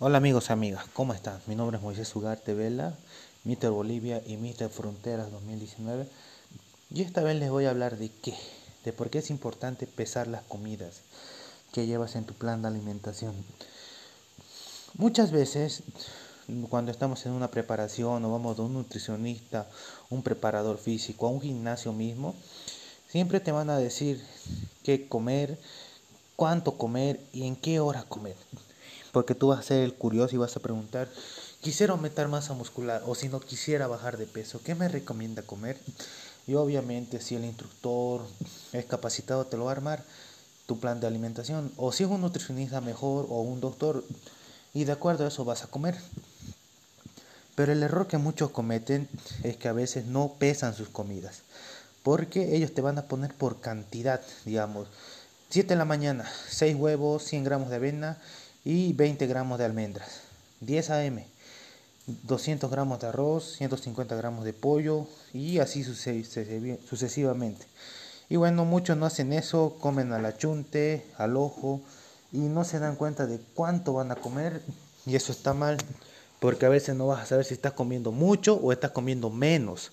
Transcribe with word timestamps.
Hola 0.00 0.18
amigos 0.18 0.48
y 0.48 0.52
amigas, 0.52 0.84
¿cómo 0.92 1.12
están? 1.12 1.40
Mi 1.48 1.56
nombre 1.56 1.76
es 1.76 1.82
Moisés 1.82 2.14
Ugarte 2.14 2.54
Vela, 2.54 2.94
Mister 3.42 3.70
Bolivia 3.70 4.22
y 4.24 4.36
Mister 4.36 4.70
Fronteras 4.70 5.32
2019. 5.32 6.06
Y 6.94 7.02
esta 7.02 7.20
vez 7.20 7.34
les 7.34 7.50
voy 7.50 7.64
a 7.64 7.70
hablar 7.70 7.98
de 7.98 8.08
qué, 8.08 8.32
de 8.84 8.92
por 8.92 9.10
qué 9.10 9.18
es 9.18 9.30
importante 9.30 9.88
pesar 9.88 10.28
las 10.28 10.44
comidas 10.44 11.00
que 11.72 11.86
llevas 11.86 12.14
en 12.14 12.26
tu 12.26 12.34
plan 12.34 12.62
de 12.62 12.68
alimentación. 12.68 13.34
Muchas 14.94 15.32
veces, 15.32 15.82
cuando 16.70 16.92
estamos 16.92 17.26
en 17.26 17.32
una 17.32 17.50
preparación 17.50 18.24
o 18.24 18.30
vamos 18.30 18.56
de 18.56 18.62
un 18.62 18.74
nutricionista, 18.74 19.68
un 20.10 20.22
preparador 20.22 20.78
físico, 20.78 21.26
a 21.26 21.30
un 21.30 21.40
gimnasio 21.40 21.92
mismo, 21.92 22.36
siempre 23.08 23.40
te 23.40 23.50
van 23.50 23.68
a 23.68 23.78
decir 23.78 24.24
qué 24.84 25.08
comer, 25.08 25.58
cuánto 26.36 26.78
comer 26.78 27.18
y 27.32 27.48
en 27.48 27.56
qué 27.56 27.80
hora 27.80 28.04
comer 28.04 28.36
porque 29.12 29.34
tú 29.34 29.48
vas 29.48 29.60
a 29.60 29.62
ser 29.62 29.84
el 29.84 29.94
curioso 29.94 30.34
y 30.34 30.38
vas 30.38 30.56
a 30.56 30.60
preguntar, 30.60 31.08
quisiera 31.60 31.92
aumentar 31.92 32.28
masa 32.28 32.54
muscular 32.54 33.02
o 33.06 33.14
si 33.14 33.28
no 33.28 33.40
quisiera 33.40 33.86
bajar 33.86 34.16
de 34.16 34.26
peso, 34.26 34.60
¿qué 34.64 34.74
me 34.74 34.88
recomienda 34.88 35.42
comer? 35.42 35.78
Y 36.46 36.54
obviamente 36.54 37.20
si 37.20 37.34
el 37.34 37.44
instructor 37.44 38.22
es 38.72 38.84
capacitado 38.86 39.44
te 39.46 39.56
lo 39.56 39.64
va 39.64 39.72
a 39.72 39.76
armar 39.76 40.04
tu 40.66 40.78
plan 40.78 41.00
de 41.00 41.06
alimentación 41.06 41.72
o 41.76 41.92
si 41.92 42.04
es 42.04 42.10
un 42.10 42.20
nutricionista 42.20 42.80
mejor 42.80 43.26
o 43.28 43.40
un 43.40 43.60
doctor 43.60 44.04
y 44.74 44.84
de 44.84 44.92
acuerdo 44.92 45.24
a 45.24 45.28
eso 45.28 45.44
vas 45.44 45.64
a 45.64 45.68
comer. 45.68 45.96
Pero 47.54 47.72
el 47.72 47.82
error 47.82 48.06
que 48.06 48.18
muchos 48.18 48.50
cometen 48.50 49.08
es 49.42 49.56
que 49.56 49.68
a 49.68 49.72
veces 49.72 50.06
no 50.06 50.34
pesan 50.38 50.74
sus 50.74 50.88
comidas, 50.88 51.42
porque 52.04 52.54
ellos 52.54 52.72
te 52.72 52.82
van 52.82 52.98
a 52.98 53.06
poner 53.06 53.34
por 53.34 53.60
cantidad, 53.60 54.20
digamos, 54.44 54.86
7 55.50 55.70
de 55.70 55.76
la 55.76 55.84
mañana, 55.84 56.30
6 56.50 56.76
huevos, 56.76 57.24
100 57.24 57.42
gramos 57.42 57.70
de 57.70 57.76
avena 57.76 58.18
y 58.64 58.92
20 58.92 59.26
gramos 59.26 59.58
de 59.58 59.64
almendras. 59.64 60.20
10 60.60 60.90
AM, 60.90 61.24
200 62.24 62.70
gramos 62.70 63.00
de 63.00 63.06
arroz, 63.06 63.54
150 63.58 64.16
gramos 64.16 64.44
de 64.44 64.52
pollo 64.52 65.06
y 65.32 65.58
así 65.58 65.84
sucesivamente. 65.84 67.66
Y 68.28 68.36
bueno, 68.36 68.64
muchos 68.64 68.96
no 68.96 69.06
hacen 69.06 69.32
eso, 69.32 69.76
comen 69.80 70.12
al 70.12 70.26
achunte, 70.26 71.04
al 71.16 71.36
ojo 71.36 71.80
y 72.32 72.38
no 72.38 72.64
se 72.64 72.78
dan 72.78 72.96
cuenta 72.96 73.26
de 73.26 73.40
cuánto 73.54 73.94
van 73.94 74.10
a 74.10 74.16
comer 74.16 74.60
y 75.06 75.16
eso 75.16 75.32
está 75.32 75.54
mal 75.54 75.78
porque 76.40 76.66
a 76.66 76.68
veces 76.68 76.94
no 76.94 77.06
vas 77.06 77.22
a 77.22 77.26
saber 77.26 77.44
si 77.44 77.54
estás 77.54 77.72
comiendo 77.72 78.12
mucho 78.12 78.54
o 78.54 78.72
estás 78.72 78.90
comiendo 78.90 79.30
menos. 79.30 79.92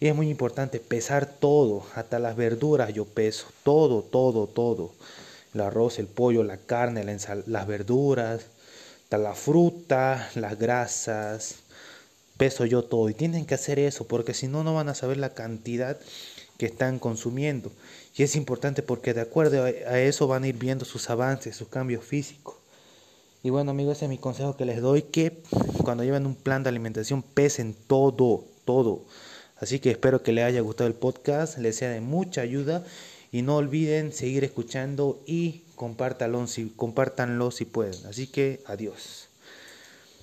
Y 0.00 0.08
es 0.08 0.14
muy 0.14 0.30
importante 0.30 0.80
pesar 0.80 1.26
todo, 1.26 1.84
hasta 1.94 2.18
las 2.18 2.34
verduras 2.34 2.92
yo 2.92 3.04
peso, 3.04 3.46
todo, 3.62 4.02
todo, 4.02 4.46
todo 4.46 4.92
el 5.54 5.60
arroz, 5.60 5.98
el 5.98 6.06
pollo, 6.06 6.44
la 6.44 6.56
carne, 6.56 7.04
las 7.04 7.66
verduras, 7.66 8.46
la 9.18 9.34
fruta, 9.34 10.30
las 10.34 10.58
grasas, 10.58 11.56
peso 12.36 12.64
yo 12.64 12.84
todo. 12.84 13.08
Y 13.08 13.14
tienen 13.14 13.46
que 13.46 13.54
hacer 13.54 13.78
eso 13.78 14.06
porque 14.06 14.34
si 14.34 14.48
no, 14.48 14.64
no 14.64 14.74
van 14.74 14.88
a 14.88 14.94
saber 14.94 15.16
la 15.16 15.34
cantidad 15.34 15.98
que 16.58 16.66
están 16.66 16.98
consumiendo. 16.98 17.70
Y 18.16 18.22
es 18.22 18.36
importante 18.36 18.82
porque 18.82 19.14
de 19.14 19.22
acuerdo 19.22 19.64
a 19.64 19.98
eso 20.00 20.26
van 20.26 20.44
a 20.44 20.48
ir 20.48 20.56
viendo 20.56 20.84
sus 20.84 21.08
avances, 21.10 21.56
sus 21.56 21.68
cambios 21.68 22.04
físicos. 22.04 22.56
Y 23.42 23.50
bueno 23.50 23.72
amigos, 23.72 23.96
ese 23.96 24.04
es 24.04 24.08
mi 24.08 24.18
consejo 24.18 24.56
que 24.56 24.64
les 24.64 24.80
doy, 24.80 25.02
que 25.02 25.42
cuando 25.82 26.04
lleven 26.04 26.26
un 26.26 26.36
plan 26.36 26.62
de 26.62 26.68
alimentación 26.68 27.22
pesen 27.22 27.74
todo, 27.74 28.44
todo. 28.64 29.04
Así 29.56 29.80
que 29.80 29.90
espero 29.90 30.22
que 30.22 30.32
les 30.32 30.44
haya 30.44 30.60
gustado 30.60 30.88
el 30.88 30.94
podcast, 30.94 31.58
les 31.58 31.76
sea 31.76 31.90
de 31.90 32.00
mucha 32.00 32.40
ayuda 32.40 32.84
y 33.32 33.42
no 33.42 33.56
olviden 33.56 34.12
seguir 34.12 34.44
escuchando 34.44 35.20
y 35.26 35.62
compártanlo 35.74 36.46
si, 36.46 36.68
compártanlo 36.68 37.50
si 37.50 37.64
pueden. 37.64 38.06
Así 38.06 38.26
que 38.26 38.60
adiós. 38.66 39.31